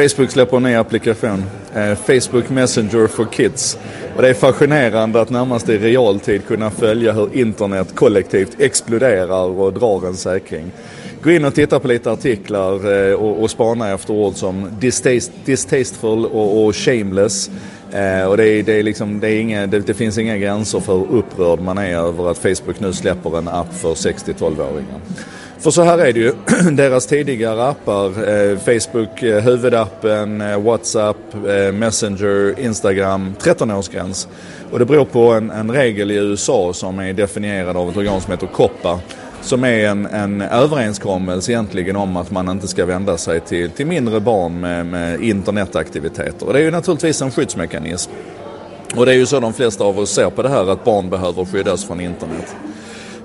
Facebook 0.00 0.30
släpper 0.30 0.56
en 0.56 0.62
ny 0.62 0.74
applikation. 0.74 1.44
Eh, 1.74 1.94
Facebook 1.94 2.50
Messenger 2.50 3.06
for 3.06 3.24
Kids. 3.24 3.78
Och 4.16 4.22
det 4.22 4.28
är 4.28 4.34
fascinerande 4.34 5.20
att 5.20 5.30
närmast 5.30 5.68
i 5.68 5.78
realtid 5.78 6.46
kunna 6.46 6.70
följa 6.70 7.12
hur 7.12 7.36
internet 7.36 7.94
kollektivt 7.94 8.60
exploderar 8.60 9.60
och 9.60 9.72
drar 9.72 10.06
en 10.06 10.16
säkring. 10.16 10.70
Gå 11.22 11.30
in 11.30 11.44
och 11.44 11.54
titta 11.54 11.80
på 11.80 11.88
lite 11.88 12.10
artiklar 12.10 12.92
eh, 12.92 13.14
och, 13.14 13.42
och 13.42 13.50
spana 13.50 13.90
efter 13.90 14.14
ord 14.14 14.34
som 14.34 14.68
distaste, 14.80 15.32
distasteful 15.44 16.26
och, 16.26 16.64
och 16.64 16.76
shameless. 16.76 17.50
Eh, 17.92 18.24
och 18.24 18.36
det, 18.36 18.48
är, 18.48 18.62
det, 18.62 18.72
är 18.72 18.82
liksom, 18.82 19.20
det, 19.20 19.28
är 19.28 19.40
inga, 19.40 19.66
det, 19.66 19.80
det, 19.80 19.94
finns 19.94 20.18
inga 20.18 20.36
gränser 20.36 20.80
för 20.80 20.98
hur 20.98 21.06
upprörd 21.10 21.60
man 21.60 21.78
är 21.78 21.96
över 21.96 22.30
att 22.30 22.38
Facebook 22.38 22.80
nu 22.80 22.92
släpper 22.92 23.38
en 23.38 23.48
app 23.48 23.74
för 23.74 23.94
6-12-åringar. 23.94 25.00
För 25.60 25.70
så 25.70 25.82
här 25.82 25.98
är 25.98 26.12
det 26.12 26.20
ju. 26.20 26.32
Deras 26.72 27.06
tidigare 27.06 27.68
appar, 27.68 28.06
eh, 28.06 28.58
Facebook, 28.58 29.22
eh, 29.22 29.42
huvudappen, 29.42 30.40
eh, 30.40 30.60
WhatsApp, 30.60 31.16
eh, 31.34 31.72
Messenger, 31.72 32.60
Instagram, 32.60 33.34
13-årsgräns. 33.40 34.28
Och 34.70 34.78
det 34.78 34.84
beror 34.84 35.04
på 35.04 35.32
en, 35.32 35.50
en, 35.50 35.70
regel 35.70 36.10
i 36.10 36.14
USA 36.14 36.72
som 36.72 36.98
är 36.98 37.12
definierad 37.12 37.76
av 37.76 37.90
ett 37.90 37.96
organ 37.96 38.20
som 38.20 38.32
heter 38.32 38.46
COPPA. 38.46 39.00
Som 39.42 39.64
är 39.64 39.88
en, 39.88 40.06
en 40.06 40.42
överenskommelse 40.42 41.52
egentligen 41.52 41.96
om 41.96 42.16
att 42.16 42.30
man 42.30 42.48
inte 42.48 42.68
ska 42.68 42.86
vända 42.86 43.16
sig 43.16 43.40
till, 43.40 43.70
till 43.70 43.86
mindre 43.86 44.20
barn 44.20 44.60
med, 44.60 44.86
med 44.86 45.20
internetaktiviteter. 45.20 46.46
Och 46.46 46.52
det 46.52 46.58
är 46.58 46.62
ju 46.62 46.70
naturligtvis 46.70 47.22
en 47.22 47.30
skyddsmekanism. 47.30 48.10
Och 48.96 49.06
det 49.06 49.12
är 49.12 49.16
ju 49.16 49.26
så 49.26 49.40
de 49.40 49.52
flesta 49.52 49.84
av 49.84 49.98
oss 49.98 50.10
ser 50.10 50.30
på 50.30 50.42
det 50.42 50.48
här 50.48 50.70
att 50.70 50.84
barn 50.84 51.10
behöver 51.10 51.44
skyddas 51.44 51.84
från 51.84 52.00
internet. 52.00 52.56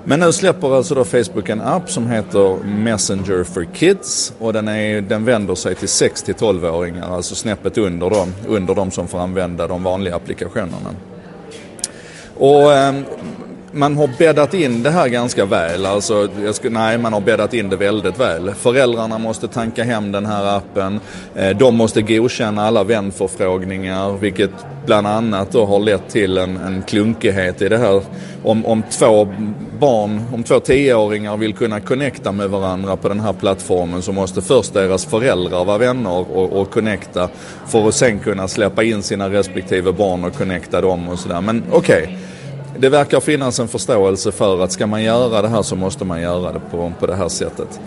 Men 0.08 0.20
nu 0.20 0.32
släpper 0.32 0.76
alltså 0.76 0.94
då 0.94 1.04
Facebook 1.04 1.48
en 1.48 1.60
app 1.60 1.90
som 1.90 2.06
heter 2.10 2.64
Messenger 2.64 3.44
for 3.44 3.64
Kids 3.74 4.32
och 4.38 4.52
den, 4.52 4.68
är, 4.68 5.00
den 5.00 5.24
vänder 5.24 5.54
sig 5.54 5.74
till 5.74 5.88
6 5.88 6.22
till 6.22 6.34
12-åringar, 6.34 7.16
alltså 7.16 7.34
snäppet 7.34 7.78
under 7.78 8.10
dem, 8.10 8.34
under 8.48 8.74
de 8.74 8.90
som 8.90 9.08
får 9.08 9.18
använda 9.18 9.66
de 9.66 9.82
vanliga 9.82 10.16
applikationerna. 10.16 10.94
Och 12.36 12.72
eh, 12.72 12.94
man 13.76 13.96
har 13.96 14.10
bäddat 14.18 14.54
in 14.54 14.82
det 14.82 14.90
här 14.90 15.08
ganska 15.08 15.44
väl. 15.44 15.86
Alltså, 15.86 16.28
jag 16.44 16.54
skulle, 16.54 16.78
nej, 16.78 16.98
man 16.98 17.12
har 17.12 17.20
bäddat 17.20 17.54
in 17.54 17.68
det 17.68 17.76
väldigt 17.76 18.20
väl. 18.20 18.54
Föräldrarna 18.54 19.18
måste 19.18 19.48
tanka 19.48 19.84
hem 19.84 20.12
den 20.12 20.26
här 20.26 20.56
appen. 20.56 21.00
Eh, 21.34 21.56
de 21.56 21.76
måste 21.76 22.02
godkänna 22.02 22.66
alla 22.66 22.84
vänförfrågningar, 22.84 24.18
vilket 24.18 24.50
bland 24.86 25.06
annat 25.06 25.52
då 25.52 25.66
har 25.66 25.78
lett 25.78 26.08
till 26.08 26.38
en, 26.38 26.56
en 26.56 26.82
klunkighet 26.82 27.62
i 27.62 27.68
det 27.68 27.78
här. 27.78 28.02
Om, 28.42 28.66
om 28.66 28.82
två 28.90 29.28
barn, 29.78 30.22
om 30.32 30.42
två 30.42 30.60
tioåringar 30.60 31.36
vill 31.36 31.54
kunna 31.54 31.80
connecta 31.80 32.32
med 32.32 32.50
varandra 32.50 32.96
på 32.96 33.08
den 33.08 33.20
här 33.20 33.32
plattformen 33.32 34.02
så 34.02 34.12
måste 34.12 34.42
först 34.42 34.74
deras 34.74 35.04
föräldrar 35.04 35.64
vara 35.64 35.78
vänner 35.78 36.36
och, 36.36 36.60
och 36.60 36.70
connecta 36.70 37.28
för 37.66 37.88
att 37.88 37.94
sen 37.94 38.18
kunna 38.18 38.48
släppa 38.48 38.82
in 38.82 39.02
sina 39.02 39.30
respektive 39.30 39.92
barn 39.92 40.24
och 40.24 40.34
connecta 40.34 40.80
dem 40.80 41.08
och 41.08 41.18
sådär. 41.18 41.40
Men 41.40 41.62
okej. 41.70 42.02
Okay 42.02 42.16
det 42.78 42.88
verkar 42.88 43.20
finnas 43.20 43.58
en 43.58 43.68
förståelse 43.68 44.32
för 44.32 44.64
att 44.64 44.72
ska 44.72 44.86
man 44.86 45.02
göra 45.02 45.42
det 45.42 45.48
här 45.48 45.62
så 45.62 45.76
måste 45.76 46.04
man 46.04 46.22
göra 46.22 46.52
det 46.52 46.60
på, 46.70 46.92
på 47.00 47.06
det 47.06 47.14
här 47.14 47.28
sättet. 47.28 47.80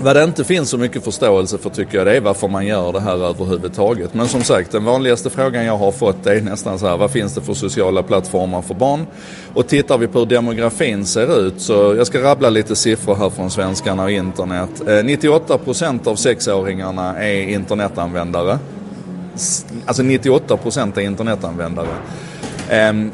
Vad 0.00 0.16
det 0.16 0.24
inte 0.24 0.44
finns 0.44 0.70
så 0.70 0.78
mycket 0.78 1.04
förståelse 1.04 1.58
för 1.58 1.70
tycker 1.70 1.98
jag 1.98 2.06
det 2.06 2.16
är 2.16 2.20
varför 2.20 2.48
man 2.48 2.66
gör 2.66 2.92
det 2.92 3.00
här 3.00 3.24
överhuvudtaget. 3.24 4.14
Men 4.14 4.28
som 4.28 4.42
sagt, 4.42 4.72
den 4.72 4.84
vanligaste 4.84 5.30
frågan 5.30 5.64
jag 5.64 5.76
har 5.76 5.92
fått 5.92 6.26
är 6.26 6.40
nästan 6.40 6.78
så 6.78 6.86
här, 6.86 6.96
vad 6.96 7.10
finns 7.10 7.34
det 7.34 7.40
för 7.40 7.54
sociala 7.54 8.02
plattformar 8.02 8.62
för 8.62 8.74
barn? 8.74 9.06
Och 9.54 9.68
tittar 9.68 9.98
vi 9.98 10.06
på 10.06 10.18
hur 10.18 10.26
demografin 10.26 11.06
ser 11.06 11.46
ut 11.46 11.60
så, 11.60 11.72
jag 11.72 12.06
ska 12.06 12.22
rabbla 12.22 12.50
lite 12.50 12.76
siffror 12.76 13.14
här 13.14 13.30
från 13.30 13.50
svenskarna 13.50 14.02
och 14.02 14.10
internet. 14.10 14.70
Eh, 14.86 14.90
98% 14.90 16.08
av 16.08 16.16
sexåringarna 16.16 17.22
är 17.22 17.48
internetanvändare. 17.48 18.58
Alltså 19.86 20.02
98% 20.02 20.98
är 20.98 21.02
internetanvändare. 21.02 21.88
Ehm, 22.70 23.10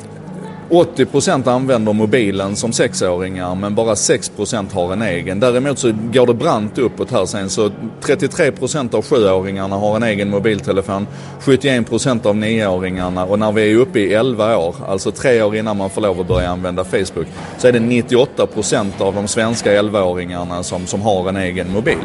80% 0.71 1.49
använder 1.49 1.93
mobilen 1.93 2.57
som 2.57 2.73
sexåringar 2.73 3.55
men 3.55 3.75
bara 3.75 3.95
6% 3.95 4.73
har 4.73 4.93
en 4.93 5.03
egen. 5.03 5.41
Däremot 5.41 5.79
så 5.79 5.93
går 6.13 6.27
det 6.27 6.35
brant 6.35 6.79
uppåt 6.79 7.11
här 7.11 7.27
sen 7.27 7.51
så 7.51 7.71
33% 8.03 8.95
av 8.95 9.05
sjuåringarna 9.05 9.77
har 9.77 9.97
en 9.97 10.03
egen 10.03 10.31
mobiltelefon. 10.31 11.07
71% 11.41 12.27
av 12.27 12.37
nioåringarna 12.37 13.25
och 13.25 13.39
när 13.39 13.53
vi 13.53 13.73
är 13.73 13.77
uppe 13.77 14.01
i 14.01 14.15
11 14.15 14.59
år, 14.59 14.75
alltså 14.89 15.11
tre 15.11 15.43
år 15.43 15.57
innan 15.57 15.77
man 15.77 15.91
får 15.91 16.01
lov 16.01 16.21
att 16.21 16.29
börja 16.29 16.51
använda 16.51 16.85
Facebook, 16.85 17.27
så 17.59 17.69
är 17.69 17.73
det 17.73 17.79
98% 17.79 18.87
av 18.99 19.15
de 19.15 19.29
svenska 19.29 19.83
11-åringarna 19.83 20.63
som, 20.63 20.87
som 20.87 21.01
har 21.01 21.29
en 21.29 21.37
egen 21.37 21.73
mobil. 21.73 22.05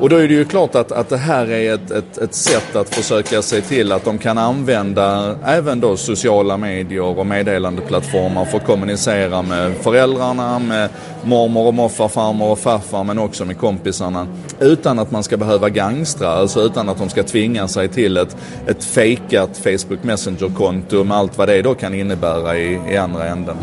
Och 0.00 0.08
då 0.08 0.16
är 0.16 0.28
det 0.28 0.34
ju 0.34 0.44
klart 0.44 0.74
att, 0.74 0.92
att 0.92 1.08
det 1.08 1.16
här 1.16 1.50
är 1.50 1.74
ett, 1.74 1.90
ett, 1.90 2.18
ett 2.18 2.34
sätt 2.34 2.76
att 2.76 2.94
försöka 2.94 3.42
se 3.42 3.60
till 3.60 3.92
att 3.92 4.04
de 4.04 4.18
kan 4.18 4.38
använda 4.38 5.36
även 5.44 5.80
då 5.80 5.96
sociala 5.96 6.56
medier 6.56 7.02
och 7.02 7.26
meddelandeplattformar 7.26 8.44
för 8.44 8.58
att 8.58 8.66
kommunicera 8.66 9.42
med 9.42 9.76
föräldrarna, 9.76 10.58
med 10.58 10.88
mormor 11.24 11.66
och 11.66 11.74
morfar, 11.74 12.08
farmor 12.08 12.50
och 12.50 12.58
farfar 12.58 13.04
men 13.04 13.18
också 13.18 13.44
med 13.44 13.58
kompisarna. 13.58 14.26
Utan 14.60 14.98
att 14.98 15.10
man 15.10 15.22
ska 15.22 15.36
behöva 15.36 15.68
gangstra, 15.68 16.28
alltså 16.28 16.60
utan 16.60 16.88
att 16.88 16.98
de 16.98 17.08
ska 17.08 17.22
tvinga 17.22 17.68
sig 17.68 17.88
till 17.88 18.16
ett, 18.16 18.36
ett 18.66 18.84
fejkat 18.84 19.58
Facebook 19.58 20.02
Messenger-konto 20.02 21.04
med 21.04 21.16
allt 21.16 21.38
vad 21.38 21.48
det 21.48 21.62
då 21.62 21.74
kan 21.74 21.94
innebära 21.94 22.58
i, 22.58 22.80
i 22.90 22.96
andra 22.96 23.26
änden. 23.26 23.56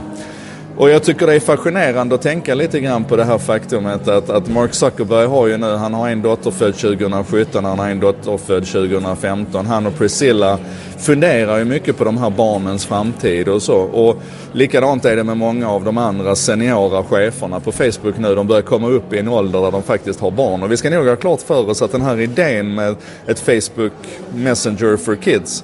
Och 0.77 0.89
jag 0.89 1.03
tycker 1.03 1.27
det 1.27 1.33
är 1.33 1.39
fascinerande 1.39 2.15
att 2.15 2.21
tänka 2.21 2.55
lite 2.55 2.79
grann 2.79 3.03
på 3.03 3.15
det 3.15 3.23
här 3.23 3.37
faktumet 3.37 4.07
att, 4.07 4.29
att 4.29 4.47
Mark 4.47 4.73
Zuckerberg 4.73 5.25
har 5.27 5.47
ju 5.47 5.57
nu, 5.57 5.75
han 5.75 5.93
har 5.93 6.09
en 6.09 6.21
dotter 6.21 6.51
född 6.51 6.75
2017, 6.75 7.65
han 7.65 7.79
har 7.79 7.89
en 7.89 7.99
dotter 7.99 8.37
född 8.37 8.65
2015. 8.65 9.65
Han 9.65 9.85
och 9.85 9.97
Priscilla 9.97 10.59
funderar 10.97 11.57
ju 11.57 11.65
mycket 11.65 11.97
på 11.97 12.03
de 12.03 12.17
här 12.17 12.29
barnens 12.29 12.85
framtid 12.85 13.47
och 13.47 13.61
så. 13.61 13.77
Och 13.77 14.21
likadant 14.51 15.05
är 15.05 15.15
det 15.15 15.23
med 15.23 15.37
många 15.37 15.69
av 15.69 15.83
de 15.83 15.97
andra 15.97 16.35
seniora 16.35 17.03
cheferna 17.03 17.59
på 17.59 17.71
Facebook 17.71 18.17
nu. 18.17 18.35
De 18.35 18.47
börjar 18.47 18.61
komma 18.61 18.87
upp 18.87 19.13
i 19.13 19.19
en 19.19 19.27
ålder 19.27 19.61
där 19.61 19.71
de 19.71 19.83
faktiskt 19.83 20.19
har 20.19 20.31
barn. 20.31 20.63
Och 20.63 20.71
vi 20.71 20.77
ska 20.77 20.89
nog 20.89 21.07
ha 21.07 21.15
klart 21.15 21.41
för 21.41 21.69
oss 21.69 21.81
att 21.81 21.91
den 21.91 22.01
här 22.01 22.19
idén 22.19 22.75
med 22.75 22.95
ett 23.27 23.39
Facebook 23.39 23.93
Messenger 24.33 24.97
for 24.97 25.15
Kids 25.15 25.63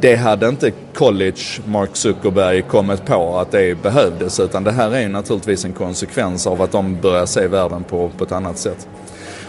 det 0.00 0.16
hade 0.16 0.48
inte 0.48 0.72
college 0.94 1.40
Mark 1.64 1.90
Zuckerberg 1.92 2.62
kommit 2.62 3.06
på 3.06 3.38
att 3.38 3.50
det 3.50 3.82
behövdes 3.82 4.40
utan 4.40 4.64
det 4.64 4.72
här 4.72 4.94
är 4.94 5.08
naturligtvis 5.08 5.64
en 5.64 5.72
konsekvens 5.72 6.46
av 6.46 6.62
att 6.62 6.72
de 6.72 7.00
börjar 7.00 7.26
se 7.26 7.46
världen 7.46 7.84
på, 7.84 8.10
på 8.18 8.24
ett 8.24 8.32
annat 8.32 8.58
sätt. 8.58 8.88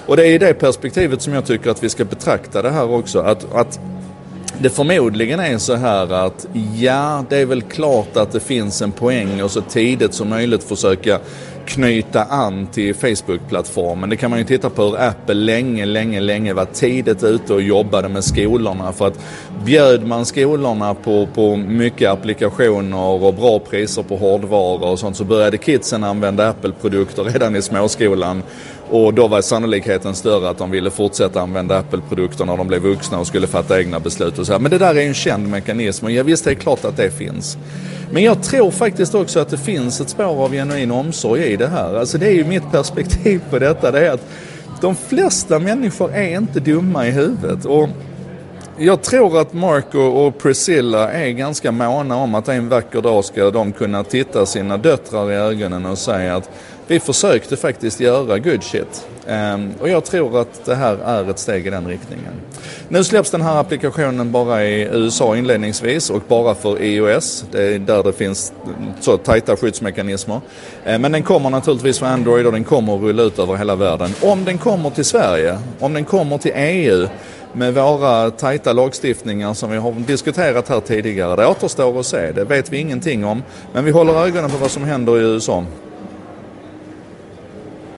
Och 0.05 0.17
det 0.17 0.27
är 0.27 0.31
i 0.31 0.37
det 0.37 0.53
perspektivet 0.53 1.21
som 1.21 1.33
jag 1.33 1.45
tycker 1.45 1.69
att 1.69 1.83
vi 1.83 1.89
ska 1.89 2.05
betrakta 2.05 2.61
det 2.61 2.69
här 2.69 2.91
också. 2.91 3.19
Att, 3.19 3.53
att 3.53 3.79
det 4.59 4.69
förmodligen 4.69 5.39
är 5.39 5.57
så 5.57 5.75
här 5.75 6.13
att 6.13 6.47
ja, 6.75 7.25
det 7.29 7.37
är 7.37 7.45
väl 7.45 7.61
klart 7.61 8.17
att 8.17 8.31
det 8.31 8.39
finns 8.39 8.81
en 8.81 8.91
poäng 8.91 9.43
och 9.43 9.51
så 9.51 9.61
tidigt 9.61 10.13
som 10.13 10.29
möjligt 10.29 10.63
försöka 10.63 11.19
knyta 11.65 12.23
an 12.23 12.67
till 12.67 12.95
Facebook-plattformen. 12.95 14.09
Det 14.09 14.17
kan 14.17 14.29
man 14.29 14.39
ju 14.39 14.45
titta 14.45 14.69
på 14.69 14.83
hur 14.83 15.01
Apple 15.01 15.35
länge, 15.35 15.85
länge, 15.85 16.19
länge 16.19 16.53
var 16.53 16.65
tidigt 16.65 17.23
ute 17.23 17.53
och 17.53 17.61
jobbade 17.61 18.09
med 18.09 18.23
skolorna. 18.23 18.91
För 18.91 19.07
att 19.07 19.19
bjöd 19.65 20.07
man 20.07 20.25
skolorna 20.25 20.93
på, 20.93 21.27
på 21.33 21.55
mycket 21.55 22.09
applikationer 22.09 22.97
och 22.97 23.33
bra 23.33 23.59
priser 23.59 24.03
på 24.03 24.17
hårdvaror 24.17 24.89
och 24.89 24.99
sånt 24.99 25.17
så 25.17 25.23
började 25.23 25.57
kidsen 25.57 26.03
använda 26.03 26.49
Apple-produkter 26.49 27.23
redan 27.23 27.55
i 27.55 27.61
småskolan. 27.61 28.43
Och 28.89 29.13
då 29.13 29.27
var 29.27 29.41
sannolikheten 29.41 30.15
större 30.15 30.49
att 30.49 30.57
de 30.57 30.71
ville 30.71 30.89
fortsätta 30.89 31.41
använda 31.41 31.77
Apple-produkter 31.77 32.45
när 32.45 32.57
de 32.57 32.67
blev 32.67 32.81
vuxna 32.81 33.19
och 33.19 33.27
skulle 33.27 33.47
fatta 33.47 33.79
egna 33.79 33.99
beslut 33.99 34.39
och 34.39 34.45
så 34.45 34.51
här. 34.51 34.59
Men 34.59 34.71
det 34.71 34.77
där 34.77 34.95
är 34.95 35.07
en 35.07 35.13
känd 35.13 35.47
mekanism 35.47 36.05
och 36.05 36.11
ja, 36.11 36.23
visst 36.23 36.45
det 36.45 36.51
är 36.51 36.55
klart 36.55 36.85
att 36.85 36.97
det 36.97 37.11
finns. 37.11 37.57
Men 38.13 38.23
jag 38.23 38.43
tror 38.43 38.71
faktiskt 38.71 39.15
också 39.15 39.39
att 39.39 39.49
det 39.49 39.57
finns 39.57 40.01
ett 40.01 40.09
spår 40.09 40.43
av 40.43 40.51
genuin 40.51 40.91
omsorg 40.91 41.43
i 41.43 41.50
det 41.57 41.67
här. 41.67 41.95
Alltså 41.95 42.17
det 42.17 42.27
är 42.27 42.33
ju 42.33 42.45
mitt 42.45 42.71
perspektiv 42.71 43.41
på 43.49 43.59
detta. 43.59 43.91
Det 43.91 44.07
är 44.07 44.11
att 44.11 44.27
de 44.81 44.95
flesta 44.95 45.59
människor 45.59 46.13
är 46.13 46.37
inte 46.37 46.59
dumma 46.59 47.07
i 47.07 47.11
huvudet. 47.11 47.65
Och 47.65 47.89
jag 48.77 49.01
tror 49.01 49.41
att 49.41 49.53
Mark 49.53 49.95
och 49.95 50.37
Priscilla 50.37 51.11
är 51.11 51.29
ganska 51.29 51.71
måna 51.71 52.15
om 52.15 52.35
att 52.35 52.47
en 52.47 52.69
vacker 52.69 53.01
dag 53.01 53.25
ska 53.25 53.51
de 53.51 53.71
kunna 53.71 54.03
titta 54.03 54.45
sina 54.45 54.77
döttrar 54.77 55.31
i 55.31 55.35
ögonen 55.35 55.85
och 55.85 55.97
säga 55.97 56.35
att 56.35 56.49
vi 56.91 56.99
försökte 56.99 57.57
faktiskt 57.57 57.99
göra 57.99 58.39
good 58.39 58.63
shit. 58.63 59.07
Um, 59.27 59.73
och 59.79 59.89
jag 59.89 60.05
tror 60.05 60.41
att 60.41 60.65
det 60.65 60.75
här 60.75 60.97
är 61.05 61.29
ett 61.29 61.39
steg 61.39 61.67
i 61.67 61.69
den 61.69 61.87
riktningen. 61.87 62.33
Nu 62.89 63.03
släpps 63.03 63.31
den 63.31 63.41
här 63.41 63.59
applikationen 63.59 64.31
bara 64.31 64.65
i 64.65 64.81
USA 64.81 65.37
inledningsvis 65.37 66.09
och 66.09 66.21
bara 66.27 66.55
för 66.55 66.81
iOS. 66.81 67.45
Det 67.51 67.63
är 67.63 67.79
där 67.79 68.03
det 68.03 68.13
finns 68.13 68.53
så 68.99 69.17
tajta 69.17 69.57
skyddsmekanismer. 69.57 70.35
Uh, 70.35 70.97
men 70.97 71.11
den 71.11 71.23
kommer 71.23 71.49
naturligtvis 71.49 71.99
för 71.99 72.05
Android 72.05 72.45
och 72.45 72.51
den 72.51 72.63
kommer 72.63 72.95
att 72.95 73.01
rulla 73.01 73.23
ut 73.23 73.39
över 73.39 73.55
hela 73.55 73.75
världen. 73.75 74.13
Om 74.21 74.45
den 74.45 74.57
kommer 74.57 74.89
till 74.89 75.05
Sverige, 75.05 75.57
om 75.79 75.93
den 75.93 76.05
kommer 76.05 76.37
till 76.37 76.53
EU 76.55 77.07
med 77.53 77.73
våra 77.73 78.31
tajta 78.31 78.73
lagstiftningar 78.73 79.53
som 79.53 79.71
vi 79.71 79.77
har 79.77 79.91
diskuterat 79.91 80.69
här 80.69 80.79
tidigare. 80.79 81.35
Det 81.35 81.47
återstår 81.47 81.99
att 81.99 82.05
se, 82.05 82.31
det 82.31 82.43
vet 82.43 82.73
vi 82.73 82.77
ingenting 82.77 83.25
om. 83.25 83.43
Men 83.73 83.85
vi 83.85 83.91
håller 83.91 84.25
ögonen 84.25 84.49
på 84.49 84.57
vad 84.57 84.71
som 84.71 84.83
händer 84.83 85.17
i 85.17 85.21
USA. 85.21 85.65